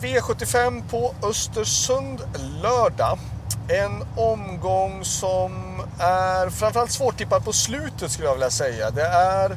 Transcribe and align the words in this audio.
V75 0.00 0.82
på 0.90 1.14
Östersund 1.22 2.20
lördag. 2.62 3.18
En 3.68 4.02
omgång 4.16 5.04
som 5.04 5.52
är 5.98 6.50
framförallt 6.50 6.90
svårtippad 6.90 7.44
på 7.44 7.52
slutet 7.52 8.10
skulle 8.10 8.28
jag 8.28 8.34
vilja 8.34 8.50
säga. 8.50 8.90
Det 8.90 9.06
är 9.06 9.56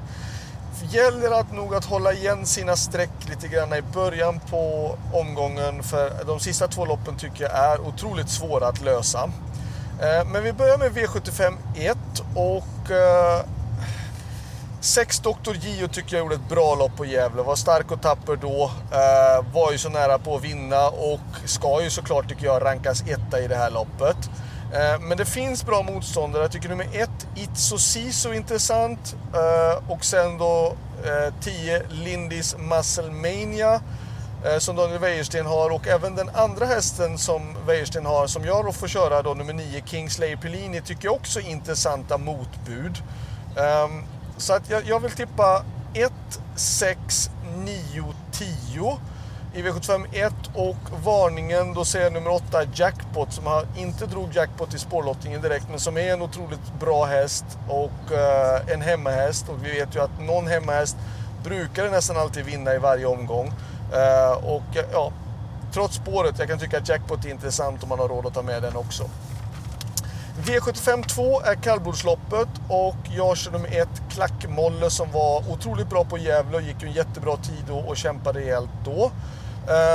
gäller 0.92 1.32
att 1.40 1.52
nog 1.54 1.76
att 1.76 1.86
hålla 1.86 2.14
igen 2.14 2.46
sina 2.46 2.76
streck 2.76 3.30
lite 3.30 3.48
grann 3.48 3.74
i 3.74 3.82
början 3.82 4.40
på 4.50 4.96
omgången 5.14 5.84
för 5.84 6.12
de 6.26 6.40
sista 6.40 6.68
två 6.68 6.86
loppen 6.86 7.16
tycker 7.18 7.44
jag 7.44 7.54
är 7.54 7.82
otroligt 7.82 8.30
svåra 8.30 8.68
att 8.68 8.82
lösa. 8.82 9.32
Eh, 10.02 10.28
men 10.32 10.44
vi 10.44 10.54
börjar 10.54 10.78
med 10.78 10.92
V75 10.92 11.54
1 11.76 11.98
och 12.36 12.92
eh, 12.92 13.42
Sex 14.82 15.20
Dr. 15.20 15.54
Gio 15.54 15.88
tycker 15.88 16.16
jag 16.16 16.24
gjorde 16.24 16.36
ett 16.36 16.50
bra 16.50 16.76
lopp 16.76 16.98
på 16.98 17.06
Gävle. 17.06 17.42
Var 17.42 17.56
stark 17.56 17.92
och 17.92 18.02
tapper 18.02 18.36
då. 18.36 18.72
Eh, 18.92 19.54
var 19.54 19.72
ju 19.72 19.78
så 19.78 19.90
nära 19.90 20.18
på 20.18 20.36
att 20.36 20.44
vinna 20.44 20.88
och 20.88 21.20
ska 21.46 21.84
ju 21.84 21.90
såklart 21.90 22.30
tycker 22.30 22.46
jag 22.46 22.66
rankas 22.66 23.02
etta 23.02 23.40
i 23.40 23.48
det 23.48 23.56
här 23.56 23.72
loppet. 23.72 24.30
Eh, 24.74 25.00
men 25.00 25.18
det 25.18 25.26
finns 25.26 25.66
bra 25.66 25.84
motståndare. 25.84 26.44
Jag 26.44 26.52
tycker 26.52 26.70
nummer 26.70 26.88
ett, 26.94 27.28
Itso 27.36 27.78
Siso 27.78 28.34
intressant. 28.34 29.16
Eh, 29.34 29.92
och 29.92 30.06
sen 30.06 30.38
då 30.38 30.76
eh, 31.06 31.34
10, 31.42 31.84
Lindis 31.90 32.56
Musclemania 32.58 33.82
som 34.60 34.76
Daniel 34.76 35.00
Wäjersten 35.00 35.46
har 35.46 35.70
och 35.70 35.88
även 35.88 36.16
den 36.16 36.30
andra 36.34 36.66
hästen 36.66 37.18
som 37.18 37.42
Wäjersten 37.68 38.06
har 38.06 38.28
som 38.28 38.46
jag 38.46 38.66
då 38.66 38.72
får 38.72 38.88
köra 38.88 39.22
då 39.22 39.34
nummer 39.34 39.54
9 39.54 39.84
Kingslayer 39.86 40.36
Pellini 40.36 40.82
tycker 40.82 41.06
jag 41.06 41.16
också 41.16 41.40
är 41.40 41.50
intressanta 41.50 42.18
motbud. 42.18 42.98
Um, 43.56 44.04
så 44.40 44.54
att 44.54 44.70
jag, 44.70 44.86
jag, 44.86 45.00
vill 45.00 45.12
tippa 45.12 45.66
1, 45.94 46.12
6, 46.56 47.30
9, 47.58 48.04
10 48.32 48.98
i 49.54 49.62
V75 49.62 50.06
1 50.14 50.34
och 50.56 51.04
varningen 51.04 51.74
då 51.74 51.86
ser 51.86 52.02
jag 52.02 52.14
nummer 52.14 52.32
8 52.32 52.64
Jackpot 52.74 53.34
som 53.34 53.46
har, 53.46 53.66
inte 53.78 54.06
drog 54.06 54.36
jackpot 54.36 54.74
i 54.74 54.80
spårlottningen 54.80 55.42
direkt 55.42 55.66
men 55.70 55.80
som 55.80 55.98
är 55.98 56.14
en 56.14 56.22
otroligt 56.22 56.74
bra 56.80 57.06
häst 57.06 57.46
och 57.68 58.12
eh, 58.12 58.74
en 58.74 58.82
hemmahäst 58.82 59.50
och 59.50 59.66
vi 59.66 59.72
vet 59.72 59.96
ju 59.96 60.00
att 60.00 60.22
någon 60.22 60.48
hemmahäst 60.48 60.98
brukar 61.44 61.90
nästan 61.90 62.18
alltid 62.18 62.46
vinna 62.46 62.76
i 62.76 62.78
varje 62.78 63.06
omgång. 63.06 63.54
Eh, 63.94 64.32
och 64.32 64.86
ja, 64.94 65.12
trots 65.74 65.96
spåret, 65.96 66.40
jag 66.40 66.48
kan 66.48 66.60
tycka 66.60 66.78
att 66.78 66.90
jackpot 66.90 67.26
är 67.26 67.30
intressant 67.30 67.84
om 67.84 67.90
man 67.90 68.00
har 68.00 68.08
råd 68.08 68.26
att 68.26 68.34
ta 68.34 68.42
med 68.42 68.62
den 68.62 68.76
också. 68.76 69.10
V75 70.44 71.08
2 71.08 71.42
är 71.42 71.56
kallblodsloppet 71.56 72.48
och 72.68 72.96
jag 73.18 73.38
kör 73.38 73.52
nummer 73.52 73.82
ett 73.82 74.02
Klackmolle 74.10 74.90
som 74.90 75.12
var 75.12 75.52
otroligt 75.52 75.90
bra 75.90 76.06
på 76.06 76.18
Gävle 76.18 76.58
och 76.58 76.62
gick 76.62 76.82
ju 76.82 76.88
en 76.88 76.94
jättebra 76.94 77.38
tid 77.38 77.64
då 77.68 77.78
och 77.78 77.98
kämpade 77.98 78.40
rejält 78.40 78.70
då. 78.86 79.12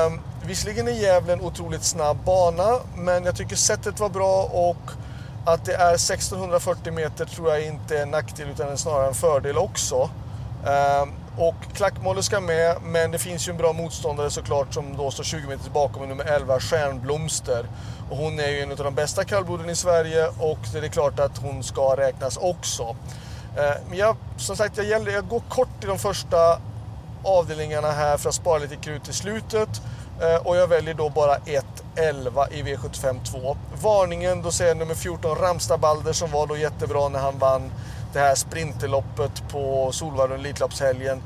Um, 0.06 0.20
visserligen 0.46 0.88
är 0.88 0.92
Gävle 0.92 1.32
en 1.32 1.40
otroligt 1.40 1.84
snabb 1.84 2.16
bana, 2.24 2.78
men 2.96 3.24
jag 3.24 3.36
tycker 3.36 3.56
sättet 3.56 4.00
var 4.00 4.08
bra 4.08 4.42
och 4.42 4.90
att 5.44 5.64
det 5.64 5.74
är 5.74 5.94
1640 5.94 6.92
meter 6.92 7.24
tror 7.24 7.50
jag 7.50 7.66
inte 7.66 7.98
är 7.98 8.02
en 8.02 8.10
nackdel 8.10 8.48
utan 8.48 8.78
snarare 8.78 9.06
en 9.06 9.14
fördel 9.14 9.58
också. 9.58 10.10
Um, 10.66 11.12
och 11.38 11.54
klackmålet 11.74 12.24
ska 12.24 12.40
med, 12.40 12.76
men 12.82 13.10
det 13.10 13.18
finns 13.18 13.48
ju 13.48 13.50
en 13.50 13.56
bra 13.56 13.72
motståndare 13.72 14.30
såklart 14.30 14.74
som 14.74 14.96
då 14.96 15.10
står 15.10 15.24
20 15.24 15.48
meter 15.48 15.70
bakom 15.70 16.08
nummer 16.08 16.24
11, 16.24 16.60
Stjärnblomster. 16.60 17.66
Och 18.10 18.16
hon 18.16 18.38
är 18.38 18.48
ju 18.48 18.60
en 18.60 18.70
av 18.70 18.76
de 18.76 18.94
bästa 18.94 19.24
kallbloden 19.24 19.70
i 19.70 19.74
Sverige 19.74 20.28
och 20.38 20.58
det 20.72 20.78
är 20.78 20.88
klart 20.88 21.20
att 21.20 21.38
hon 21.38 21.62
ska 21.62 21.96
räknas 21.96 22.36
också. 22.36 22.96
Eh, 23.56 23.74
men 23.88 23.98
jag, 23.98 24.16
som 24.36 24.56
sagt, 24.56 24.76
jag, 24.76 24.86
gäller, 24.86 25.12
jag 25.12 25.28
går 25.28 25.42
kort 25.48 25.84
i 25.84 25.86
de 25.86 25.98
första 25.98 26.60
avdelningarna 27.24 27.90
här 27.90 28.16
för 28.16 28.28
att 28.28 28.34
spara 28.34 28.58
lite 28.58 28.76
krut 28.76 29.08
i 29.08 29.12
slutet. 29.12 29.68
Eh, 30.20 30.46
och 30.46 30.56
jag 30.56 30.66
väljer 30.66 30.94
då 30.94 31.08
bara 31.08 31.36
1, 31.36 31.64
11 31.96 32.48
i 32.50 32.62
V75 32.62 33.24
2. 33.24 33.56
Varningen, 33.82 34.42
då 34.42 34.50
säger 34.50 34.70
jag 34.70 34.76
nummer 34.76 34.94
14 34.94 35.36
Ramstabalder 35.36 36.12
som 36.12 36.30
var 36.30 36.46
då 36.46 36.56
jättebra 36.56 37.08
när 37.08 37.20
han 37.20 37.38
vann 37.38 37.70
det 38.14 38.20
här 38.20 38.34
sprinterloppet 38.34 39.48
på 39.48 39.92
Solvalla 39.92 40.34
Elitloppshelgen. 40.34 41.22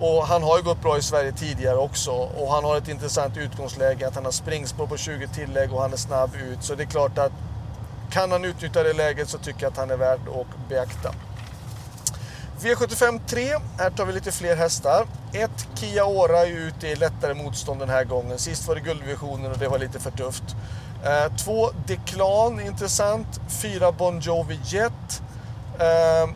Och 0.00 0.26
han 0.26 0.42
har 0.42 0.58
ju 0.58 0.64
gått 0.64 0.82
bra 0.82 0.98
i 0.98 1.02
Sverige 1.02 1.32
tidigare 1.32 1.76
också 1.76 2.10
och 2.10 2.52
han 2.52 2.64
har 2.64 2.76
ett 2.76 2.88
intressant 2.88 3.36
utgångsläge 3.36 4.08
att 4.08 4.14
han 4.14 4.24
har 4.24 4.32
springspår 4.32 4.86
på 4.86 4.96
20 4.96 5.28
tillägg 5.28 5.72
och 5.72 5.82
han 5.82 5.92
är 5.92 5.96
snabb 5.96 6.30
ut. 6.34 6.64
Så 6.64 6.74
det 6.74 6.82
är 6.82 6.86
klart 6.86 7.18
att 7.18 7.32
kan 8.10 8.32
han 8.32 8.44
utnyttja 8.44 8.82
det 8.82 8.92
läget 8.92 9.28
så 9.28 9.38
tycker 9.38 9.62
jag 9.62 9.70
att 9.70 9.76
han 9.76 9.90
är 9.90 9.96
värd 9.96 10.20
att 10.28 10.68
beakta. 10.68 11.14
V75 12.60 13.20
3, 13.26 13.56
här 13.78 13.90
tar 13.90 14.04
vi 14.04 14.12
lite 14.12 14.32
fler 14.32 14.56
hästar. 14.56 15.06
Ett 15.32 15.68
Kia 15.74 16.04
Ora 16.04 16.38
är 16.38 16.50
ute 16.50 16.88
i 16.88 16.96
lättare 16.96 17.34
motstånd 17.34 17.80
den 17.80 17.88
här 17.88 18.04
gången. 18.04 18.38
Sist 18.38 18.68
var 18.68 18.74
det 18.74 18.80
guldvisionen 18.80 19.52
och 19.52 19.58
det 19.58 19.68
var 19.68 19.78
lite 19.78 19.98
för 19.98 20.10
tufft. 20.10 20.56
Eh, 21.04 21.36
två 21.36 21.70
Declan, 21.86 22.60
intressant. 22.60 23.40
Fyra 23.62 23.92
Bon 23.92 24.20
Jovi 24.20 24.60
Jet. 24.64 25.22
Eh, 25.78 26.28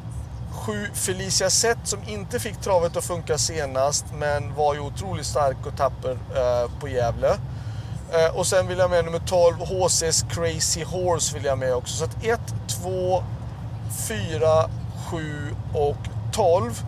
sju 0.51 0.89
Felicia 0.95 1.51
Zet 1.51 1.79
som 1.85 1.99
inte 2.07 2.41
fick 2.41 2.61
travet 2.61 2.97
att 2.97 3.05
funka 3.05 3.39
senast 3.39 4.05
men 4.15 4.55
var 4.55 4.75
ju 4.75 4.81
otroligt 4.81 5.27
stark 5.27 5.67
och 5.67 5.77
tapper 5.77 6.11
eh, 6.11 6.71
på 6.81 6.89
Gävle. 6.89 7.37
Eh, 8.13 8.37
och 8.37 8.47
sen 8.47 8.67
vill 8.69 8.79
jag 8.79 8.91
med 8.91 9.05
nummer 9.05 9.23
12 9.27 9.57
HC's 9.59 10.31
Crazy 10.31 10.85
Horse 10.85 11.35
vill 11.35 11.45
jag 11.45 11.59
med 11.59 11.75
också. 11.75 11.97
Så 11.97 12.05
att 12.05 12.25
1, 12.25 12.41
2, 12.83 13.23
4, 14.09 14.71
7 15.11 15.55
och 15.75 15.97
12. 16.33 16.83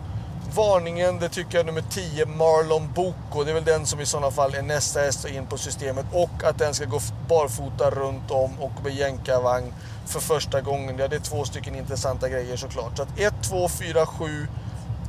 Varningen, 0.55 1.19
det 1.19 1.29
tycker 1.29 1.57
jag 1.57 1.65
nummer 1.65 1.83
10, 1.89 2.25
Marlon 2.25 2.91
Boko. 2.93 3.43
Det 3.43 3.51
är 3.51 3.53
väl 3.53 3.63
den 3.63 3.85
som 3.85 3.99
i 3.99 4.05
sådana 4.05 4.31
fall 4.31 4.55
är 4.55 4.61
nästa 4.61 4.99
häst 4.99 5.25
in 5.25 5.45
på 5.45 5.57
systemet. 5.57 6.05
Och 6.11 6.43
att 6.43 6.57
den 6.57 6.73
ska 6.73 6.85
gå 6.85 6.99
barfota 7.29 7.89
runt 7.89 8.31
om 8.31 8.59
och 8.59 8.83
med 8.83 8.95
jänkarvagn 8.95 9.73
för 10.05 10.19
första 10.19 10.61
gången. 10.61 10.97
Ja, 10.97 11.07
det 11.07 11.15
är 11.15 11.19
två 11.19 11.45
stycken 11.45 11.75
intressanta 11.75 12.29
grejer 12.29 12.57
såklart. 12.57 12.97
Så 12.97 13.03
att 13.03 13.19
1, 13.19 13.33
2, 13.41 13.69
4, 13.69 14.05
7, 14.05 14.47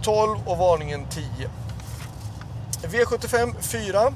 12 0.03 0.39
och 0.45 0.59
varningen 0.59 1.07
10. 1.11 1.25
V75 2.83 3.55
4. 3.61 4.13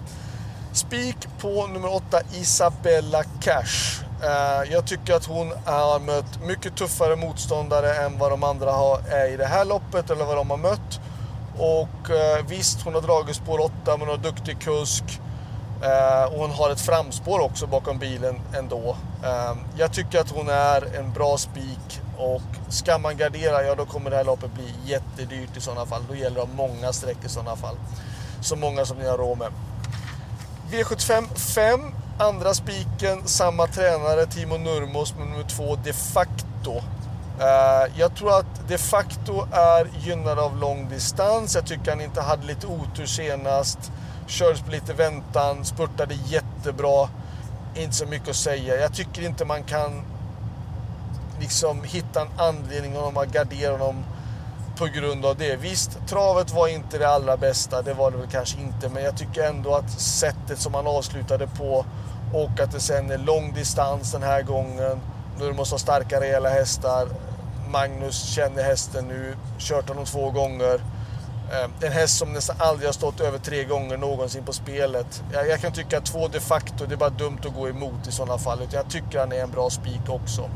Spik 0.73 1.17
på 1.41 1.67
nummer 1.67 1.95
8 1.95 2.21
Isabella 2.33 3.23
Cash. 3.41 4.05
Eh, 4.23 4.73
jag 4.73 4.87
tycker 4.87 5.15
att 5.15 5.27
hon 5.27 5.53
har 5.65 6.01
mött 6.01 6.45
mycket 6.45 6.77
tuffare 6.77 7.17
motståndare 7.17 7.95
än 7.95 8.19
vad 8.19 8.31
de 8.31 8.45
andra 8.45 8.73
har, 8.73 8.99
är 9.09 9.29
i 9.29 9.37
det 9.37 9.47
här 9.47 9.65
loppet 9.65 10.11
eller 10.11 10.25
vad 10.25 10.37
de 10.37 10.51
har 10.51 10.57
mött. 10.57 11.01
Och 11.59 12.11
eh, 12.11 12.47
visst, 12.49 12.83
hon 12.83 12.95
har 12.95 13.01
dragit 13.01 13.37
spår 13.37 13.61
8 13.61 13.73
men 13.85 14.01
hon 14.01 14.09
har 14.09 14.17
duktig 14.17 14.61
kusk. 14.61 15.05
Eh, 15.83 16.25
och 16.25 16.41
hon 16.41 16.51
har 16.51 16.71
ett 16.71 16.81
framspår 16.81 17.41
också 17.41 17.67
bakom 17.67 17.99
bilen 17.99 18.41
ändå. 18.55 18.97
Ehm, 19.25 19.59
jag 19.77 19.93
tycker 19.93 20.21
att 20.21 20.31
hon 20.31 20.49
är 20.49 20.97
en 20.97 21.13
bra 21.13 21.39
spik 21.39 22.01
och 22.19 22.43
ska 22.69 22.99
man 22.99 23.17
gardera, 23.17 23.63
ja 23.63 23.75
då 23.75 23.87
kommer 23.87 24.11
det 24.11 24.17
här 24.17 24.25
loppet 24.25 24.53
bli 24.53 24.75
jättedyrt 24.85 25.57
i 25.57 25.61
sådana 25.61 25.87
fall. 25.87 26.03
Då 26.09 26.15
gäller 26.15 26.37
det 26.37 26.43
att 26.43 26.49
ha 26.49 26.57
många 26.57 26.93
streck 26.93 27.17
i 27.25 27.29
sådana 27.29 27.57
fall. 27.57 27.77
Så 28.43 28.57
många 28.57 28.85
som 28.85 28.99
ni 28.99 29.09
har 29.09 29.19
råd 29.19 29.39
med. 29.39 29.53
V75 30.71 31.35
5, 31.35 31.81
andra 32.19 32.55
spiken, 32.55 33.27
samma 33.27 33.67
tränare, 33.67 34.27
Timo 34.27 34.57
Nurmos 34.57 35.15
med 35.15 35.27
nummer 35.27 35.45
2 35.45 35.77
de 35.85 35.93
facto. 35.93 36.77
Eh, 37.41 37.93
jag 37.97 38.17
tror 38.17 38.39
att 38.39 38.69
de 38.69 38.79
facto 38.79 39.47
är 39.53 39.91
gynnad 39.99 40.39
av 40.39 40.57
lång 40.57 40.89
distans. 40.89 41.55
Jag 41.55 41.67
tycker 41.67 41.91
han 41.91 42.01
inte 42.01 42.21
hade 42.21 42.47
lite 42.47 42.67
otur 42.67 43.07
senast 43.07 43.93
kördes 44.31 44.61
på 44.61 44.71
lite 44.71 44.93
väntan, 44.93 45.65
spurtade 45.65 46.15
jättebra. 46.15 47.09
Inte 47.75 47.97
så 47.97 48.07
mycket 48.07 48.29
att 48.29 48.37
säga. 48.37 48.81
Jag 48.81 48.95
tycker 48.95 49.23
inte 49.23 49.45
man 49.45 49.63
kan 49.63 50.03
liksom 51.41 51.85
hitta 51.85 52.21
en 52.21 52.29
anledning 52.37 52.99
om 52.99 53.17
att 53.17 53.33
gardera 53.33 53.73
honom 53.73 54.05
på 54.79 54.87
grund 54.87 55.27
av 55.27 55.37
det. 55.37 55.57
Visst, 55.57 55.99
travet 56.07 56.51
var 56.51 56.69
inte 56.69 56.99
det 56.99 57.09
allra 57.09 57.37
bästa, 57.37 57.83
det 57.83 57.95
var 57.95 58.11
det 58.11 58.17
väl 58.17 58.27
kanske 58.27 58.61
inte, 58.61 58.89
men 58.89 59.05
jag 59.05 59.17
tycker 59.17 59.43
ändå 59.43 59.75
att 59.75 60.01
sättet 60.01 60.59
som 60.59 60.75
han 60.75 60.87
avslutade 60.87 61.47
på 61.47 61.85
och 62.33 62.61
att 62.61 62.73
det 62.73 62.81
sen 62.81 63.11
är 63.11 63.19
lång 63.19 63.53
distans 63.55 64.13
den 64.13 64.23
här 64.23 64.43
gången. 64.43 65.01
Nu 65.39 65.47
du 65.47 65.53
måste 65.53 65.75
ha 65.75 65.79
starka 65.79 66.21
rejäla 66.21 66.49
hästar. 66.49 67.09
Magnus 67.69 68.23
känner 68.23 68.63
hästen 68.63 69.09
nu, 69.09 69.37
kört 69.59 69.89
honom 69.89 70.05
två 70.05 70.31
gånger. 70.31 70.81
Eh, 71.51 71.87
en 71.87 71.93
häst 71.93 72.19
som 72.19 72.33
nästan 72.33 72.57
aldrig 72.59 72.89
har 72.89 72.93
stått 72.93 73.21
över 73.21 73.39
tre 73.39 73.65
gånger 73.65 73.97
någonsin 73.97 74.45
på 74.45 74.53
spelet. 74.53 75.23
Jag, 75.33 75.49
jag 75.49 75.61
kan 75.61 75.73
tycka 75.73 75.99
att 75.99 76.07
två 76.07 76.29
de 76.29 76.41
facto, 76.41 76.87
det 76.87 76.95
är 76.95 76.97
bara 76.97 77.11
dumt 77.11 77.39
att 77.47 77.55
gå 77.55 77.69
emot 77.69 78.07
i 78.09 78.13
sådana 78.13 78.39
fall. 78.39 78.59
Jag 78.73 78.91
tycker 78.91 79.19
han 79.19 79.33
är 79.33 79.43
en 79.43 79.51
bra 79.51 79.71
spik 79.71 80.09
också. 80.09 80.51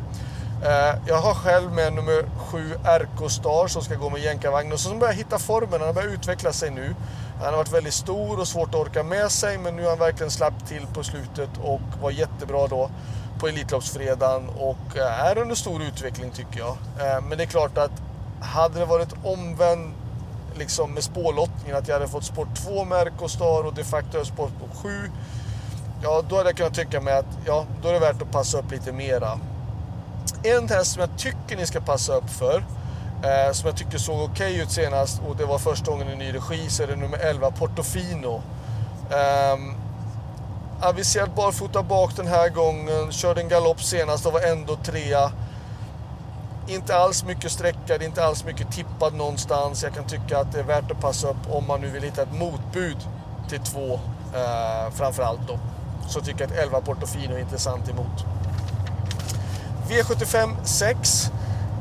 Eh, 0.64 0.94
jag 1.06 1.16
har 1.16 1.34
själv 1.34 1.72
med 1.72 1.92
nummer 1.92 2.24
sju 2.38 2.74
RK 2.84 3.30
Star 3.30 3.68
som 3.68 3.82
ska 3.82 3.94
gå 3.94 4.10
med 4.10 4.20
jänkarvagn 4.20 4.72
och 4.72 4.80
som 4.80 4.98
börjar 4.98 5.14
hitta 5.14 5.38
formen. 5.38 5.72
Han 5.72 5.80
har 5.80 5.92
börjat 5.92 6.12
utveckla 6.12 6.52
sig 6.52 6.70
nu. 6.70 6.94
Han 7.38 7.46
har 7.46 7.56
varit 7.56 7.72
väldigt 7.72 7.94
stor 7.94 8.40
och 8.40 8.48
svårt 8.48 8.68
att 8.68 8.74
orka 8.74 9.02
med 9.02 9.30
sig 9.30 9.58
men 9.58 9.76
nu 9.76 9.82
har 9.82 9.90
han 9.90 9.98
verkligen 9.98 10.30
slappt 10.30 10.68
till 10.68 10.86
på 10.94 11.02
slutet 11.02 11.50
och 11.62 11.80
var 12.02 12.10
jättebra 12.10 12.66
då 12.66 12.90
på 13.40 13.48
Elitloppsfredagen 13.48 14.48
och 14.48 14.96
eh, 14.96 15.26
är 15.26 15.38
under 15.38 15.54
stor 15.54 15.82
utveckling 15.82 16.30
tycker 16.30 16.58
jag. 16.58 16.76
Eh, 17.00 17.20
men 17.20 17.38
det 17.38 17.44
är 17.44 17.48
klart 17.48 17.78
att 17.78 17.92
hade 18.40 18.78
det 18.78 18.86
varit 18.86 19.14
omvänd 19.24 19.94
liksom 20.58 20.94
med 20.94 21.04
spårlottningen 21.04 21.76
att 21.76 21.88
jag 21.88 21.94
hade 21.94 22.08
fått 22.08 22.24
sport 22.24 22.48
2 22.64 22.84
med 22.84 23.12
och 23.64 23.74
de 23.74 23.84
facto 23.84 24.24
sport 24.24 24.52
7 24.82 25.10
ja, 26.04 26.22
då 26.28 26.36
hade 26.36 26.48
jag 26.48 26.56
kunnat 26.56 26.74
tycka 26.74 27.00
mig 27.00 27.14
att 27.14 27.38
ja, 27.46 27.66
då 27.82 27.88
är 27.88 27.92
det 27.92 27.98
värt 27.98 28.22
att 28.22 28.30
passa 28.30 28.58
upp 28.58 28.70
lite 28.70 28.92
mera. 28.92 29.38
En 30.42 30.68
häst 30.68 30.92
som 30.92 31.00
jag 31.00 31.18
tycker 31.18 31.56
ni 31.56 31.66
ska 31.66 31.80
passa 31.80 32.14
upp 32.14 32.30
för, 32.30 32.64
eh, 33.22 33.52
som 33.52 33.66
jag 33.66 33.76
tycker 33.76 33.98
såg 33.98 34.20
okej 34.20 34.30
okay 34.30 34.62
ut 34.62 34.70
senast 34.70 35.20
och 35.28 35.36
det 35.36 35.44
var 35.44 35.58
första 35.58 35.90
gången 35.90 36.08
i 36.08 36.16
ny 36.16 36.34
regi, 36.34 36.70
så 36.70 36.82
är 36.82 36.86
det 36.86 36.96
nummer 36.96 37.18
11, 37.18 37.50
Portofino. 37.50 38.42
Eh, 39.10 39.58
aviserad 40.80 41.30
barfota 41.36 41.82
bak 41.82 42.16
den 42.16 42.26
här 42.26 42.48
gången, 42.48 43.12
körde 43.12 43.40
en 43.40 43.48
galopp 43.48 43.82
senast 43.82 44.26
och 44.26 44.32
var 44.32 44.40
ändå 44.40 44.76
trea. 44.76 45.32
Inte 46.66 46.96
alls 46.96 47.24
mycket 47.24 47.52
sträcka, 47.52 47.78
det 47.86 47.94
är 47.94 48.02
inte 48.04 48.24
alls 48.24 48.44
mycket 48.44 48.72
tippad 48.72 49.14
någonstans. 49.14 49.82
Jag 49.82 49.94
kan 49.94 50.04
tycka 50.04 50.38
att 50.38 50.52
det 50.52 50.58
är 50.58 50.64
värt 50.64 50.90
att 50.90 51.00
passa 51.00 51.28
upp 51.28 51.50
om 51.50 51.66
man 51.66 51.80
nu 51.80 51.90
vill 51.90 52.02
hitta 52.02 52.22
ett 52.22 52.32
motbud 52.32 52.96
till 53.48 53.60
två 53.60 54.00
eh, 54.34 54.90
framförallt 54.92 55.48
då. 55.48 55.58
Så 56.08 56.20
tycker 56.20 56.40
jag 56.40 56.52
att 56.52 56.58
11 56.58 56.80
Portofino 56.80 57.34
är 57.34 57.38
intressant 57.38 57.88
emot. 57.88 58.24
V75 59.88 60.54
6, 60.64 61.30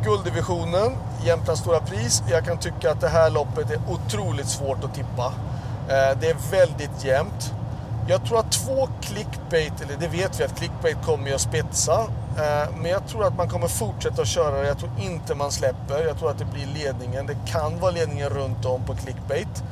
gulddivisionen, 0.03 0.97
Jämtlands 1.23 1.61
stora 1.61 1.79
pris. 1.79 2.23
Jag 2.29 2.45
kan 2.45 2.57
tycka 2.57 2.91
att 2.91 3.01
det 3.01 3.09
här 3.09 3.29
loppet 3.29 3.71
är 3.71 3.79
otroligt 3.89 4.47
svårt 4.47 4.83
att 4.83 4.93
tippa. 4.95 5.33
Eh, 5.87 6.17
det 6.19 6.29
är 6.29 6.51
väldigt 6.51 7.03
jämnt. 7.03 7.53
Jag 8.07 8.25
tror 8.25 8.39
att 8.39 8.51
två 8.51 8.89
clickbait, 9.01 9.81
eller 9.81 9.97
det 9.99 10.07
vet 10.07 10.39
vi 10.39 10.43
att 10.43 10.57
clickbait 10.57 10.97
kommer 11.05 11.33
att 11.33 11.41
spetsa. 11.41 12.01
Eh, 12.37 12.75
men 12.77 12.91
jag 12.91 13.07
tror 13.07 13.25
att 13.25 13.37
man 13.37 13.49
kommer 13.49 13.67
fortsätta 13.67 14.21
att 14.21 14.27
köra 14.27 14.61
det. 14.61 14.67
Jag 14.67 14.79
tror 14.79 14.91
inte 15.01 15.35
man 15.35 15.51
släpper. 15.51 16.05
Jag 16.05 16.19
tror 16.19 16.29
att 16.29 16.37
det 16.37 16.45
blir 16.45 16.65
ledningen. 16.65 17.27
Det 17.27 17.37
kan 17.47 17.79
vara 17.79 17.91
ledningen 17.91 18.29
runt 18.29 18.65
om 18.65 18.83
på 18.85 18.95
clickbait. 18.95 19.63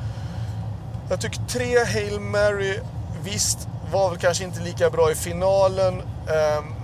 Jag 1.10 1.20
tycker 1.20 1.40
tre 1.48 1.84
Hail 1.84 2.20
Mary, 2.20 2.78
visst, 3.22 3.68
var 3.92 4.10
väl 4.10 4.18
kanske 4.18 4.44
inte 4.44 4.60
lika 4.60 4.90
bra 4.90 5.10
i 5.10 5.14
finalen. 5.14 6.02
Ehm, 6.28 6.74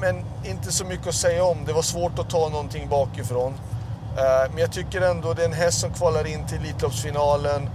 men 0.00 0.24
inte 0.44 0.72
så 0.72 0.84
mycket 0.84 1.06
att 1.06 1.14
säga 1.14 1.44
om. 1.44 1.58
Det 1.66 1.72
var 1.72 1.82
svårt 1.82 2.18
att 2.18 2.30
ta 2.30 2.48
någonting 2.48 2.88
bakifrån. 2.88 3.54
Eh, 4.16 4.50
men 4.50 4.58
jag 4.58 4.72
tycker 4.72 5.00
ändå 5.00 5.34
det 5.34 5.42
är 5.42 5.46
en 5.46 5.52
häst 5.52 5.80
som 5.80 5.90
kvalar 5.90 6.26
in 6.26 6.46
till 6.46 6.58
Elitloppsfinalen. 6.58 7.70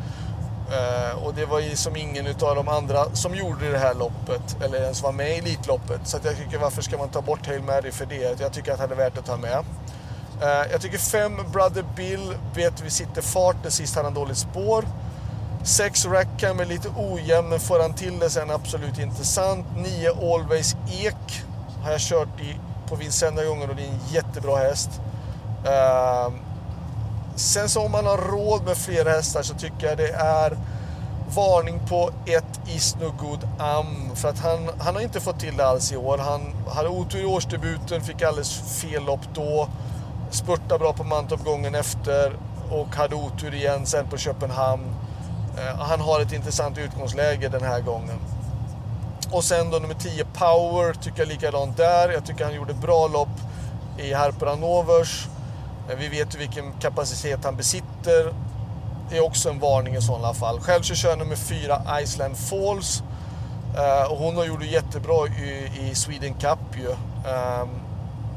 Eh, 0.72 1.24
och 1.24 1.34
det 1.34 1.46
var 1.46 1.60
ju 1.60 1.76
som 1.76 1.96
ingen 1.96 2.28
av 2.28 2.56
de 2.56 2.68
andra 2.68 3.06
som 3.14 3.36
gjorde 3.36 3.72
det 3.72 3.78
här 3.78 3.94
loppet, 3.94 4.58
eller 4.64 4.82
ens 4.82 5.04
var 5.04 5.12
med 5.12 5.30
i 5.30 5.38
Elitloppet. 5.38 6.02
Så 6.04 6.18
jag 6.24 6.38
tycker 6.38 6.58
varför 6.58 6.82
ska 6.82 6.98
man 6.98 7.10
ta 7.10 7.22
bort 7.22 7.48
Hail 7.48 7.64
Mary 7.64 7.92
för 7.92 8.06
det? 8.06 8.42
Jag 8.42 8.54
tycker 8.54 8.72
att 8.72 8.78
det 8.78 8.96
är 8.96 8.98
värt 8.98 9.18
att 9.18 9.26
ta 9.26 9.38
med. 9.38 9.64
Eh, 10.42 10.72
jag 10.72 10.82
tycker 10.82 10.98
5 10.98 11.38
Brother 11.52 11.86
Bill 11.96 12.34
vet 12.56 12.82
vi 12.82 12.90
sitter 12.90 13.22
fart. 13.22 13.56
Det 13.64 13.72
sist 13.72 13.96
hade 13.96 14.06
han 14.08 14.14
dåligt 14.14 14.38
spår. 14.38 14.86
6 15.64 16.06
Rackham 16.06 16.60
är 16.60 16.66
lite 16.66 16.90
ojämn, 16.98 17.50
men 17.50 17.60
får 17.60 17.80
han 17.80 17.94
till 17.94 18.20
det 18.20 18.30
sen 18.30 18.52
absolut 18.52 19.00
intressant. 19.00 19.66
9 19.76 20.10
Always 20.10 20.76
Ek 21.04 21.44
har 21.84 21.92
jag 21.92 22.02
kört 22.02 22.42
i 22.42 22.56
på 22.90 22.96
Vincennes 22.96 23.46
gånger 23.46 23.70
och 23.70 23.76
det 23.76 23.84
är 23.84 23.88
en 23.88 24.00
jättebra 24.12 24.58
häst. 24.58 24.90
Uh, 25.66 26.34
sen 27.40 27.70
så 27.70 27.82
om 27.82 27.92
man 27.92 28.06
har 28.06 28.18
råd 28.18 28.64
med 28.66 28.78
fler 28.78 29.06
hästar 29.06 29.42
så 29.42 29.54
tycker 29.54 29.88
jag 29.88 29.98
det 29.98 30.10
är 30.12 30.58
varning 31.36 31.80
på 31.90 32.12
ett 32.26 32.60
Is 32.68 32.96
No 32.96 33.14
Good 33.20 33.48
Am. 33.60 34.16
För 34.16 34.30
att 34.30 34.40
han, 34.40 34.70
han 34.80 34.96
har 34.96 35.02
inte 35.02 35.20
fått 35.20 35.40
till 35.40 35.58
det 35.58 35.66
alls 35.66 35.92
i 35.92 35.98
år. 35.98 36.18
Han 36.18 36.42
hade 36.68 36.90
otur 36.90 37.22
i 37.22 37.26
årsdebuten, 37.26 38.02
fick 38.02 38.22
alldeles 38.22 38.82
fel 38.82 39.04
lopp 39.06 39.22
då. 39.34 39.70
Spurtade 40.32 40.80
bra 40.80 40.94
på 40.94 41.04
Mantorp 41.04 41.44
gången 41.44 41.76
efter 41.76 42.34
och 42.72 42.96
hade 42.96 43.16
otur 43.16 43.54
igen 43.54 43.86
sen 43.86 44.08
på 44.08 44.18
Köpenhamn. 44.18 44.96
Eh, 45.58 45.80
han 45.80 46.02
har 46.02 46.20
ett 46.20 46.34
intressant 46.34 46.78
utgångsläge 46.78 47.50
den 47.50 47.64
här 47.64 47.82
gången. 47.82 48.20
Och 49.32 49.44
sen 49.44 49.70
då 49.70 49.78
nummer 49.78 49.96
10 49.96 50.26
Power 50.26 50.94
tycker 50.94 51.20
jag 51.20 51.28
likadant 51.28 51.78
där. 51.78 52.10
Jag 52.10 52.26
tycker 52.26 52.46
han 52.46 52.56
gjorde 52.56 52.74
bra 52.74 53.08
lopp 53.08 53.40
i 53.98 54.14
Harper 54.14 54.46
Hanovers. 54.46 55.28
Eh, 55.90 55.96
vi 55.98 56.08
vet 56.08 56.36
ju 56.36 56.40
vilken 56.40 56.74
kapacitet 56.74 57.40
han 57.44 57.56
besitter. 57.56 58.34
Det 59.10 59.18
är 59.18 59.24
också 59.24 59.50
en 59.50 59.60
varning 59.60 59.96
i 59.96 60.02
sådana 60.02 60.34
fall. 60.34 60.60
Själv 60.60 60.82
så 60.82 60.96
kör 60.96 61.10
jag 61.10 61.20
nummer 61.20 61.36
fyra, 61.36 61.82
Iceland 62.02 62.38
Falls. 62.38 63.04
Eh, 63.78 64.12
och 64.12 64.18
hon 64.18 64.36
har 64.38 64.46
gjort 64.46 64.60
det 64.60 64.66
jättebra 64.66 65.28
i, 65.28 65.96
Sweden 65.96 66.34
Cup 66.34 66.60
ju. 66.78 66.92
Ehm, 67.32 67.70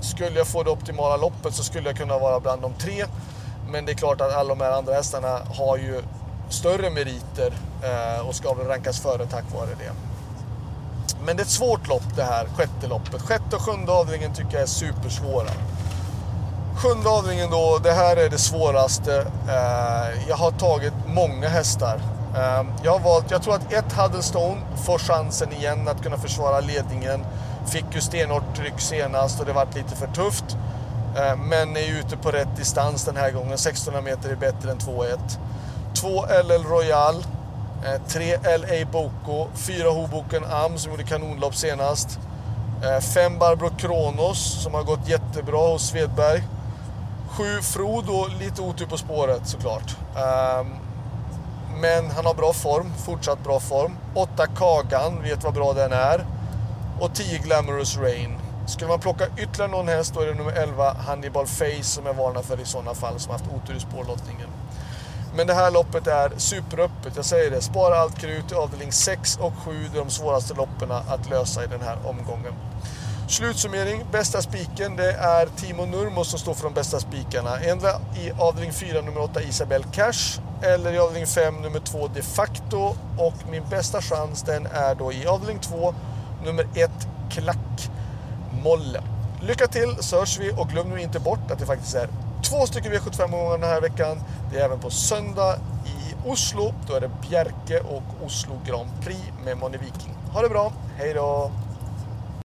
skulle 0.01 0.39
jag 0.39 0.47
få 0.47 0.63
det 0.63 0.71
optimala 0.71 1.17
loppet 1.17 1.55
så 1.55 1.65
skulle 1.65 1.89
jag 1.89 1.97
kunna 1.97 2.19
vara 2.19 2.41
bland 2.41 2.63
de 2.63 2.73
tre. 2.73 3.05
Men 3.71 3.87
det 3.87 3.93
är 3.93 3.97
klart 3.97 4.21
att 4.21 4.35
alla 4.35 4.55
de 4.55 4.61
här 4.61 4.71
andra 4.71 4.95
hästarna 4.95 5.39
har 5.59 5.77
ju 5.77 6.03
större 6.49 6.91
meriter 6.91 7.53
eh, 7.83 8.27
och 8.27 8.35
ska 8.35 8.55
väl 8.55 8.67
rankas 8.67 9.01
före 9.01 9.27
tack 9.27 9.45
vare 9.55 9.71
det. 9.79 9.93
Men 11.25 11.37
det 11.37 11.43
är 11.43 11.45
ett 11.45 11.51
svårt 11.51 11.89
lopp 11.89 12.17
det 12.17 12.23
här, 12.23 12.47
sjätte 12.47 12.87
loppet. 12.87 13.23
Sjätte 13.23 13.57
och 13.57 13.63
sjunde 13.63 13.93
avdelningen 13.93 14.35
tycker 14.35 14.53
jag 14.53 14.63
är 14.63 14.67
supersvåra. 14.67 15.51
Sjunde 16.77 17.09
avdelningen 17.09 17.51
då, 17.51 17.79
det 17.83 17.93
här 17.93 18.17
är 18.17 18.31
det 18.31 18.39
svåraste. 18.39 19.27
Eh, 19.49 20.29
jag 20.29 20.37
har 20.37 20.51
tagit 20.51 20.93
många 21.07 21.49
hästar. 21.49 22.01
Eh, 22.37 22.67
jag 22.83 22.93
har 22.93 22.99
valt, 22.99 23.31
jag 23.31 23.43
tror 23.43 23.55
att 23.55 23.73
ett 23.73 23.93
Huddlestone 23.93 24.61
får 24.87 24.99
chansen 24.99 25.53
igen 25.53 25.89
att 25.89 26.03
kunna 26.03 26.17
försvara 26.17 26.61
ledningen. 26.61 27.25
Fick 27.67 27.85
ju 27.93 28.01
stenhårt 28.01 28.57
tryck 28.57 28.81
senast 28.81 29.41
och 29.41 29.47
det 29.47 29.53
vart 29.53 29.75
lite 29.75 29.97
för 29.97 30.07
tufft. 30.07 30.45
Eh, 31.17 31.37
men 31.37 31.77
är 31.77 31.99
ute 31.99 32.17
på 32.17 32.31
rätt 32.31 32.57
distans 32.57 33.05
den 33.05 33.17
här 33.17 33.31
gången. 33.31 33.53
1600 33.53 34.01
meter 34.01 34.31
är 34.31 34.37
bättre 34.37 34.71
än 34.71 34.79
2-1. 34.79 35.19
2 35.95 36.25
LL 36.43 36.65
Royal, 36.65 37.25
3 38.09 38.37
LA 38.37 38.87
Boko, 38.93 39.49
4 39.55 39.91
Hoboken 39.91 40.45
Am 40.45 40.79
som 40.79 40.91
gjorde 40.91 41.05
kanonlopp 41.05 41.55
senast. 41.55 42.19
5 43.15 43.39
Barbro 43.39 43.71
Kronos 43.79 44.63
som 44.63 44.75
har 44.75 44.83
gått 44.83 45.09
jättebra 45.09 45.73
hos 45.73 45.89
Svedberg. 45.89 46.43
7 47.37 47.63
Frodo, 47.63 48.27
lite 48.41 48.63
otur 48.63 48.87
på 48.87 48.97
spåret 48.97 49.47
såklart. 49.47 49.97
Um, 50.15 50.77
men 51.81 52.11
han 52.11 52.27
har 52.27 52.35
bra 52.35 52.53
form, 52.53 52.93
fortsatt 53.07 53.45
bra 53.45 53.61
form. 53.61 53.97
8 54.15 54.47
Kagan, 54.47 55.23
vet 55.23 55.45
vad 55.45 55.55
bra 55.55 55.73
den 55.73 55.93
är. 55.93 56.27
Och 57.01 57.15
10 57.15 57.39
Glamorous 57.39 57.97
Rain. 57.97 58.39
Skulle 58.67 58.89
man 58.89 59.01
plocka 59.01 59.25
ytterligare 59.39 59.71
någon 59.71 59.89
häst 59.89 60.15
då 60.15 60.21
är 60.21 60.27
det 60.27 60.35
nummer 60.35 60.53
11 60.53 60.93
Hannibal 60.93 61.47
Face 61.47 61.83
som 61.83 62.07
jag 62.07 62.15
varnar 62.15 62.43
för 62.43 62.61
i 62.61 62.65
sådana 62.65 62.95
fall 62.95 63.21
som 63.21 63.33
haft 63.33 63.45
otur 63.45 63.77
i 63.77 63.81
spårlottningen. 63.81 64.49
Men 65.37 65.47
det 65.47 65.55
här 65.55 65.71
loppet 65.71 66.07
är 66.07 66.33
superöppet, 66.37 67.17
jag 67.17 67.25
säger 67.25 67.51
det. 67.51 67.61
Spara 67.61 67.97
allt 67.97 68.19
krut 68.19 68.53
i 68.53 68.55
avdelning 68.55 68.93
6 68.93 69.37
och 69.37 69.53
7. 69.65 69.89
Det 69.93 69.99
är 69.99 70.05
de 70.05 70.11
svåraste 70.11 70.55
loppen 70.55 70.91
att 70.91 71.31
lösa 71.31 71.65
i 71.65 71.67
den 71.67 71.81
här 71.81 71.97
omgången. 72.05 72.55
Slutsummering, 73.33 74.05
bästa 74.13 74.43
spiken 74.43 74.97
det 74.97 75.13
är 75.13 75.47
Timo 75.47 75.87
Nurmo 75.87 76.25
som 76.25 76.39
står 76.39 76.55
för 76.55 76.65
de 76.65 76.75
bästa 76.75 77.01
spikarna. 77.01 77.59
Ändra 77.61 77.89
i 77.91 78.31
avdelning 78.39 78.73
4 78.73 79.01
nummer 79.01 79.21
8 79.21 79.43
Isabel 79.43 79.85
Cash 79.93 80.41
eller 80.63 80.93
i 80.93 80.99
avdelning 80.99 81.27
5 81.27 81.63
nummer 81.63 81.81
2 81.81 82.09
De 82.15 82.23
facto 82.23 82.97
och 83.19 83.35
min 83.51 83.63
bästa 83.71 84.03
chans 84.03 84.43
den 84.43 84.67
är 84.67 84.95
då 84.95 85.13
i 85.13 85.27
avdelning 85.27 85.59
2 85.59 85.95
nummer 86.45 86.67
1 86.75 86.91
Klack 87.31 87.91
Molle. 88.63 89.03
Lycka 89.43 89.67
till 89.67 89.97
så 90.01 90.19
hörs 90.19 90.39
vi 90.39 90.53
och 90.57 90.69
glöm 90.69 90.89
nu 90.89 91.01
inte 91.01 91.21
bort 91.21 91.51
att 91.51 91.59
det 91.59 91.67
faktiskt 91.67 91.95
är 91.95 92.09
två 92.43 92.67
stycken 92.67 92.93
V75-omgångar 92.93 93.59
den 93.59 93.71
här 93.71 93.81
veckan. 93.81 94.19
Det 94.53 94.59
är 94.59 94.65
även 94.65 94.81
på 94.81 94.91
söndag 94.91 95.57
i 95.87 96.29
Oslo. 96.29 96.75
Då 96.89 96.95
är 96.95 97.01
det 97.01 97.11
Bjerke 97.29 97.81
och 97.81 98.27
Oslo 98.27 98.61
Grand 98.67 98.91
Prix 99.05 99.23
med 99.45 99.57
Moni 99.57 99.77
Viking. 99.77 100.15
Ha 100.33 100.43
det 100.43 100.49
bra, 100.49 100.73
hej 100.99 101.15
då! 101.15 101.51